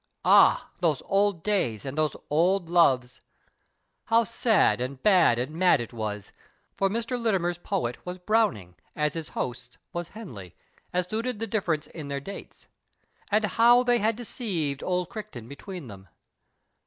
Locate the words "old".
1.05-1.43, 2.31-2.69, 14.83-15.07